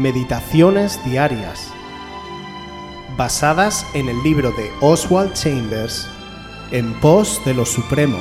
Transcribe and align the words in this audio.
Meditaciones 0.00 0.98
Diarias, 1.04 1.70
basadas 3.18 3.84
en 3.92 4.08
el 4.08 4.22
libro 4.22 4.50
de 4.52 4.70
Oswald 4.80 5.34
Chambers, 5.34 6.08
En 6.70 6.98
pos 7.00 7.38
de 7.44 7.52
lo 7.52 7.66
Supremo. 7.66 8.16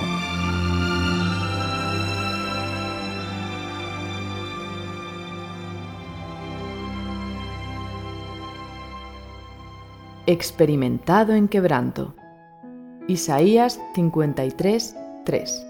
Experimentado 10.26 11.34
en 11.34 11.48
quebranto. 11.48 12.14
Isaías 13.08 13.80
53, 13.96 14.98
3. 15.24 15.66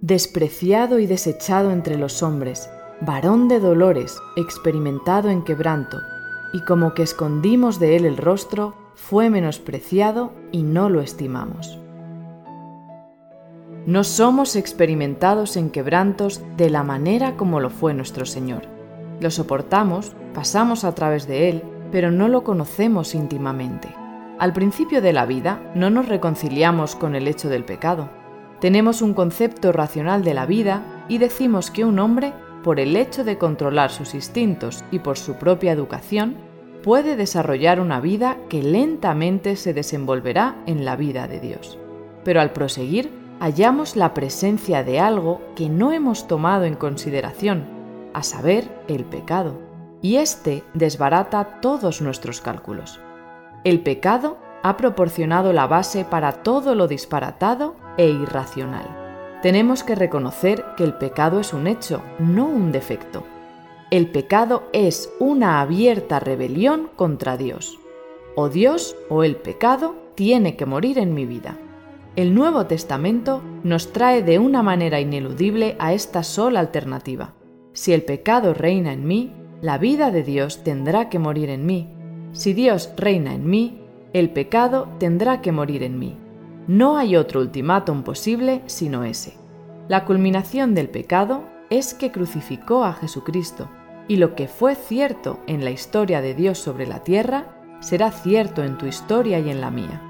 Despreciado 0.00 0.98
y 1.00 1.06
desechado 1.06 1.70
entre 1.70 1.98
los 1.98 2.22
hombres, 2.22 2.70
varón 3.00 3.48
de 3.48 3.60
dolores, 3.60 4.18
experimentado 4.36 5.28
en 5.28 5.42
quebranto, 5.42 5.98
y 6.52 6.60
como 6.60 6.94
que 6.94 7.02
escondimos 7.02 7.78
de 7.78 7.96
él 7.96 8.04
el 8.04 8.16
rostro, 8.16 8.74
fue 8.94 9.28
menospreciado 9.28 10.32
y 10.52 10.62
no 10.62 10.88
lo 10.88 11.00
estimamos. 11.00 11.78
No 13.86 14.02
somos 14.02 14.56
experimentados 14.56 15.56
en 15.56 15.70
quebrantos 15.70 16.42
de 16.56 16.70
la 16.70 16.82
manera 16.82 17.36
como 17.36 17.60
lo 17.60 17.70
fue 17.70 17.94
nuestro 17.94 18.26
Señor. 18.26 18.62
Lo 19.20 19.30
soportamos, 19.30 20.16
pasamos 20.34 20.84
a 20.84 20.94
través 20.94 21.28
de 21.28 21.50
él, 21.50 21.62
pero 21.92 22.10
no 22.10 22.26
lo 22.28 22.42
conocemos 22.42 23.14
íntimamente. 23.14 23.88
Al 24.38 24.52
principio 24.52 25.00
de 25.00 25.12
la 25.12 25.24
vida 25.24 25.60
no 25.74 25.88
nos 25.90 26.08
reconciliamos 26.08 26.96
con 26.96 27.14
el 27.14 27.28
hecho 27.28 27.48
del 27.48 27.64
pecado. 27.64 28.08
Tenemos 28.60 29.02
un 29.02 29.14
concepto 29.14 29.70
racional 29.70 30.24
de 30.24 30.34
la 30.34 30.46
vida 30.46 31.04
y 31.08 31.18
decimos 31.18 31.70
que 31.70 31.84
un 31.84 31.98
hombre 31.98 32.32
por 32.66 32.80
el 32.80 32.96
hecho 32.96 33.22
de 33.22 33.38
controlar 33.38 33.92
sus 33.92 34.12
instintos 34.12 34.82
y 34.90 34.98
por 34.98 35.16
su 35.18 35.34
propia 35.34 35.70
educación, 35.70 36.36
puede 36.82 37.14
desarrollar 37.14 37.78
una 37.78 38.00
vida 38.00 38.38
que 38.48 38.60
lentamente 38.60 39.54
se 39.54 39.72
desenvolverá 39.72 40.56
en 40.66 40.84
la 40.84 40.96
vida 40.96 41.28
de 41.28 41.38
Dios. 41.38 41.78
Pero 42.24 42.40
al 42.40 42.52
proseguir, 42.52 43.12
hallamos 43.38 43.94
la 43.94 44.14
presencia 44.14 44.82
de 44.82 44.98
algo 44.98 45.40
que 45.54 45.68
no 45.68 45.92
hemos 45.92 46.26
tomado 46.26 46.64
en 46.64 46.74
consideración, 46.74 47.68
a 48.12 48.24
saber, 48.24 48.64
el 48.88 49.04
pecado. 49.04 49.60
Y 50.02 50.16
éste 50.16 50.64
desbarata 50.74 51.60
todos 51.60 52.02
nuestros 52.02 52.40
cálculos. 52.40 52.98
El 53.62 53.78
pecado 53.78 54.38
ha 54.64 54.76
proporcionado 54.76 55.52
la 55.52 55.68
base 55.68 56.04
para 56.04 56.42
todo 56.42 56.74
lo 56.74 56.88
disparatado 56.88 57.76
e 57.96 58.08
irracional 58.08 59.05
tenemos 59.42 59.84
que 59.84 59.94
reconocer 59.94 60.64
que 60.76 60.84
el 60.84 60.94
pecado 60.94 61.40
es 61.40 61.52
un 61.52 61.66
hecho, 61.66 62.02
no 62.18 62.46
un 62.46 62.72
defecto. 62.72 63.24
El 63.90 64.08
pecado 64.10 64.64
es 64.72 65.12
una 65.20 65.60
abierta 65.60 66.18
rebelión 66.18 66.90
contra 66.96 67.36
Dios. 67.36 67.78
O 68.34 68.48
Dios 68.48 68.96
o 69.08 69.22
el 69.22 69.36
pecado 69.36 69.94
tiene 70.14 70.56
que 70.56 70.66
morir 70.66 70.98
en 70.98 71.14
mi 71.14 71.26
vida. 71.26 71.56
El 72.16 72.34
Nuevo 72.34 72.66
Testamento 72.66 73.42
nos 73.62 73.92
trae 73.92 74.22
de 74.22 74.38
una 74.38 74.62
manera 74.62 75.00
ineludible 75.00 75.76
a 75.78 75.92
esta 75.92 76.22
sola 76.22 76.60
alternativa. 76.60 77.34
Si 77.74 77.92
el 77.92 78.02
pecado 78.02 78.54
reina 78.54 78.92
en 78.92 79.06
mí, 79.06 79.32
la 79.60 79.78
vida 79.78 80.10
de 80.10 80.22
Dios 80.22 80.64
tendrá 80.64 81.08
que 81.08 81.18
morir 81.18 81.50
en 81.50 81.66
mí. 81.66 81.88
Si 82.32 82.54
Dios 82.54 82.90
reina 82.96 83.34
en 83.34 83.48
mí, 83.48 83.80
el 84.12 84.30
pecado 84.30 84.88
tendrá 84.98 85.42
que 85.42 85.52
morir 85.52 85.82
en 85.82 85.98
mí. 85.98 86.16
No 86.66 86.96
hay 86.96 87.16
otro 87.16 87.40
ultimátum 87.40 88.02
posible 88.02 88.62
sino 88.66 89.04
ese. 89.04 89.34
La 89.88 90.04
culminación 90.04 90.74
del 90.74 90.88
pecado 90.88 91.44
es 91.70 91.94
que 91.94 92.10
crucificó 92.10 92.84
a 92.84 92.92
Jesucristo, 92.92 93.68
y 94.08 94.16
lo 94.16 94.34
que 94.34 94.48
fue 94.48 94.74
cierto 94.74 95.40
en 95.46 95.64
la 95.64 95.70
historia 95.70 96.20
de 96.20 96.34
Dios 96.34 96.58
sobre 96.58 96.86
la 96.86 97.02
tierra 97.02 97.56
será 97.80 98.10
cierto 98.10 98.64
en 98.64 98.78
tu 98.78 98.86
historia 98.86 99.38
y 99.38 99.50
en 99.50 99.60
la 99.60 99.70
mía. 99.70 100.02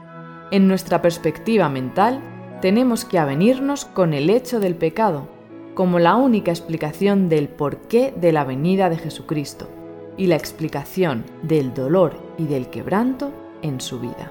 En 0.50 0.68
nuestra 0.68 1.02
perspectiva 1.02 1.68
mental, 1.68 2.20
tenemos 2.62 3.04
que 3.04 3.18
avenirnos 3.18 3.84
con 3.84 4.14
el 4.14 4.30
hecho 4.30 4.60
del 4.60 4.76
pecado, 4.76 5.28
como 5.74 5.98
la 5.98 6.14
única 6.14 6.50
explicación 6.50 7.28
del 7.28 7.48
porqué 7.48 8.14
de 8.16 8.32
la 8.32 8.44
venida 8.44 8.88
de 8.88 8.96
Jesucristo 8.96 9.68
y 10.16 10.26
la 10.26 10.36
explicación 10.36 11.24
del 11.42 11.74
dolor 11.74 12.16
y 12.38 12.46
del 12.46 12.70
quebranto 12.70 13.32
en 13.60 13.80
su 13.80 14.00
vida. 14.00 14.30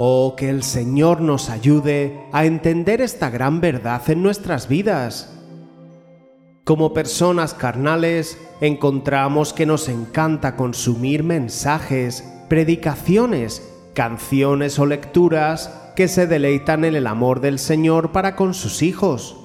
Oh, 0.00 0.36
que 0.36 0.48
el 0.48 0.62
Señor 0.62 1.20
nos 1.20 1.50
ayude 1.50 2.20
a 2.30 2.44
entender 2.44 3.00
esta 3.00 3.30
gran 3.30 3.60
verdad 3.60 4.00
en 4.08 4.22
nuestras 4.22 4.68
vidas. 4.68 5.34
Como 6.62 6.94
personas 6.94 7.52
carnales, 7.52 8.38
encontramos 8.60 9.52
que 9.52 9.66
nos 9.66 9.88
encanta 9.88 10.54
consumir 10.54 11.24
mensajes, 11.24 12.22
predicaciones, 12.48 13.68
canciones 13.92 14.78
o 14.78 14.86
lecturas 14.86 15.92
que 15.96 16.06
se 16.06 16.28
deleitan 16.28 16.84
en 16.84 16.94
el 16.94 17.08
amor 17.08 17.40
del 17.40 17.58
Señor 17.58 18.12
para 18.12 18.36
con 18.36 18.54
sus 18.54 18.82
hijos. 18.82 19.36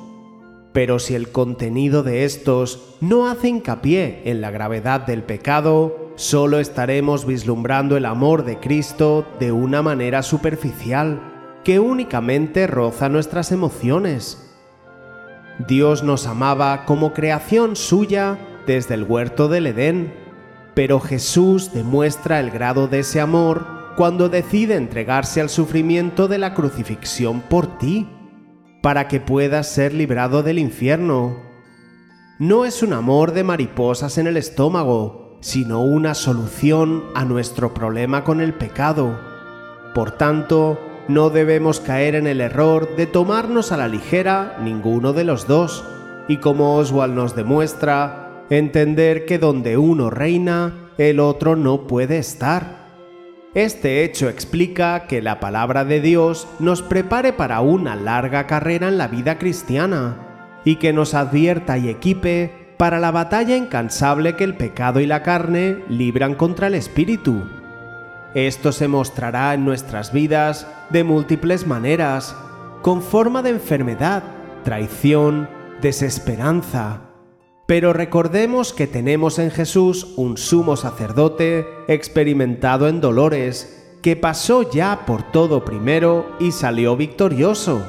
Pero 0.72 1.00
si 1.00 1.16
el 1.16 1.32
contenido 1.32 2.04
de 2.04 2.26
estos 2.26 2.96
no 3.02 3.28
hace 3.28 3.48
hincapié 3.48 4.22
en 4.26 4.40
la 4.40 4.52
gravedad 4.52 5.02
del 5.02 5.24
pecado, 5.24 6.03
solo 6.16 6.60
estaremos 6.60 7.26
vislumbrando 7.26 7.98
el 7.98 8.06
amor 8.06 8.46
de 8.46 8.60
Cristo 8.60 9.26
de 9.40 9.52
una 9.52 9.82
manera 9.82 10.24
superficial 10.24 11.20
que 11.64 11.80
únicamente 11.80 12.68
roza 12.68 13.10
nuestras 13.10 13.52
emociones. 13.52 14.52
Dios 15.68 16.04
nos 16.04 16.28
amaba 16.28 16.86
como 16.86 17.14
creación 17.14 17.76
suya 17.76 18.38
desde 18.66 18.96
el 18.96 19.04
huerto 19.04 19.48
del 19.48 19.68
Edén, 19.68 20.14
pero 20.74 21.00
Jesús 21.00 21.72
demuestra 21.74 22.40
el 22.40 22.52
grado 22.52 22.88
de 22.88 23.00
ese 23.00 23.22
amor 23.22 23.66
cuando 23.96 24.30
decide 24.30 24.76
entregarse 24.76 25.40
al 25.40 25.50
sufrimiento 25.50 26.28
de 26.28 26.40
la 26.40 26.54
crucifixión 26.54 27.42
por 27.42 27.78
ti, 27.78 28.10
para 28.82 29.08
que 29.08 29.20
puedas 29.20 29.68
ser 29.68 29.94
librado 29.94 30.44
del 30.44 30.60
infierno. 30.60 31.38
No 32.40 32.66
es 32.66 32.82
un 32.84 32.92
amor 32.92 33.32
de 33.32 33.44
mariposas 33.44 34.18
en 34.18 34.28
el 34.28 34.36
estómago, 34.36 35.23
sino 35.44 35.82
una 35.82 36.14
solución 36.14 37.04
a 37.16 37.26
nuestro 37.26 37.74
problema 37.74 38.24
con 38.24 38.40
el 38.40 38.54
pecado. 38.54 39.20
Por 39.94 40.12
tanto, 40.12 40.80
no 41.10 41.30
debemos 41.30 41.82
caer 41.82 42.16
en 42.16 42.28
el 42.28 42.40
error 42.40 42.96
de 42.96 43.08
tomarnos 43.08 43.74
a 43.74 43.78
la 43.78 43.90
ligera 43.90 44.58
ninguno 44.64 45.12
de 45.12 45.26
los 45.26 45.46
dos, 45.46 45.84
y 46.30 46.38
como 46.38 46.78
Oswald 46.78 47.14
nos 47.14 47.36
demuestra, 47.36 48.46
entender 48.50 49.26
que 49.26 49.38
donde 49.38 49.76
uno 49.76 50.10
reina, 50.10 50.92
el 50.98 51.20
otro 51.20 51.58
no 51.58 51.88
puede 51.88 52.20
estar. 52.20 52.84
Este 53.54 54.06
hecho 54.06 54.30
explica 54.30 55.08
que 55.08 55.22
la 55.22 55.42
palabra 55.42 55.84
de 55.84 56.00
Dios 56.00 56.48
nos 56.60 56.82
prepare 56.82 57.34
para 57.34 57.60
una 57.60 57.98
larga 57.98 58.48
carrera 58.48 58.88
en 58.88 58.98
la 58.98 59.10
vida 59.10 59.38
cristiana 59.38 60.62
y 60.64 60.78
que 60.78 60.94
nos 60.94 61.14
advierta 61.14 61.78
y 61.78 61.90
equipe 61.90 62.63
para 62.84 63.00
la 63.00 63.12
batalla 63.12 63.56
incansable 63.56 64.36
que 64.36 64.44
el 64.44 64.58
pecado 64.58 65.00
y 65.00 65.06
la 65.06 65.24
carne 65.24 65.86
libran 65.88 66.36
contra 66.36 66.68
el 66.68 66.76
espíritu. 66.76 67.44
Esto 68.36 68.74
se 68.74 68.90
mostrará 68.90 69.54
en 69.54 69.64
nuestras 69.64 70.12
vidas 70.12 70.68
de 70.90 71.06
múltiples 71.06 71.66
maneras, 71.66 72.36
con 72.82 73.02
forma 73.02 73.42
de 73.42 73.52
enfermedad, 73.52 74.24
traición, 74.66 75.48
desesperanza. 75.82 77.04
Pero 77.68 77.94
recordemos 77.94 78.74
que 78.74 78.86
tenemos 78.86 79.40
en 79.40 79.52
Jesús 79.52 80.16
un 80.18 80.36
sumo 80.36 80.76
sacerdote 80.76 81.66
experimentado 81.88 82.90
en 82.90 83.00
dolores, 83.00 83.96
que 84.02 84.18
pasó 84.18 84.70
ya 84.70 85.06
por 85.06 85.32
todo 85.32 85.64
primero 85.64 86.36
y 86.38 86.52
salió 86.52 86.98
victorioso. 86.98 87.82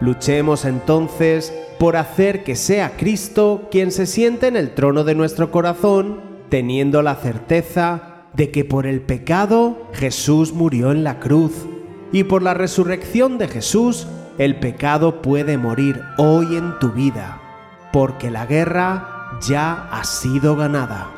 Luchemos 0.00 0.64
entonces 0.64 1.52
por 1.78 1.96
hacer 1.96 2.44
que 2.44 2.56
sea 2.56 2.96
Cristo 2.96 3.68
quien 3.70 3.90
se 3.90 4.06
siente 4.06 4.46
en 4.46 4.56
el 4.56 4.74
trono 4.74 5.04
de 5.04 5.14
nuestro 5.14 5.50
corazón, 5.50 6.20
teniendo 6.48 7.02
la 7.02 7.16
certeza 7.16 8.24
de 8.34 8.50
que 8.50 8.64
por 8.64 8.86
el 8.86 9.00
pecado 9.00 9.88
Jesús 9.92 10.52
murió 10.52 10.92
en 10.92 11.02
la 11.04 11.18
cruz 11.18 11.52
y 12.12 12.24
por 12.24 12.42
la 12.42 12.54
resurrección 12.54 13.38
de 13.38 13.48
Jesús 13.48 14.06
el 14.38 14.60
pecado 14.60 15.20
puede 15.20 15.58
morir 15.58 16.00
hoy 16.16 16.56
en 16.56 16.78
tu 16.78 16.92
vida, 16.92 17.40
porque 17.92 18.30
la 18.30 18.46
guerra 18.46 19.40
ya 19.46 19.88
ha 19.90 20.04
sido 20.04 20.54
ganada. 20.54 21.17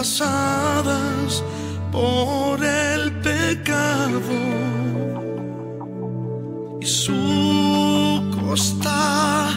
pasadas 0.00 1.44
por 1.92 2.64
el 2.64 3.12
pecado 3.20 4.22
y 6.80 6.86
su 6.86 8.22
costado 8.40 9.54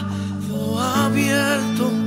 abierto 0.78 2.03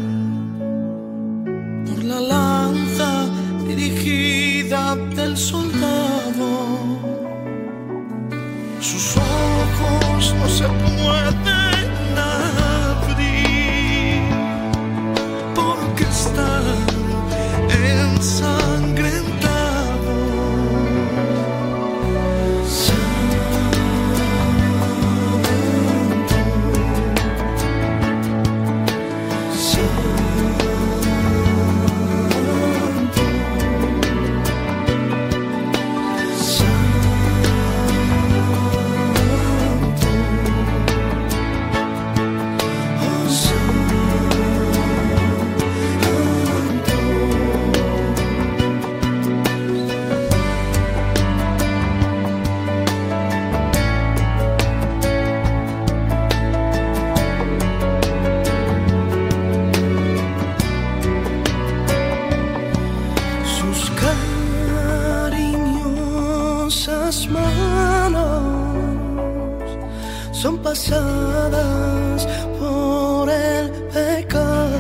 son 70.34 70.58
pasadas 70.62 72.28
por 72.60 73.30
el 73.30 73.72
pecado 73.94 74.80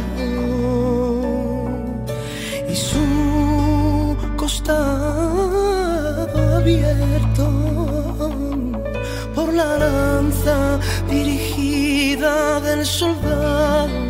y 2.69 2.75
su 2.75 4.17
costado 4.35 5.77
abierto 6.57 7.49
por 9.33 9.53
la 9.53 9.77
lanza 9.77 10.79
dirigida 11.09 12.59
del 12.59 12.85
soldado 12.85 14.06